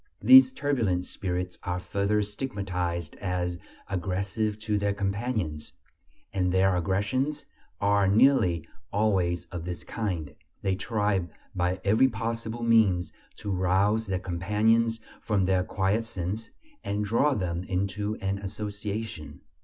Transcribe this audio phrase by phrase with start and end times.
[0.19, 5.73] These turbulent spirits are further stigmatized as "aggressive to their companions,"
[6.33, 7.45] and their aggressions
[7.79, 10.33] are nearly always of this kind:
[10.63, 16.49] they try by every possible means to rouse their companions from their quiescence,
[16.83, 19.41] and draw them into an association.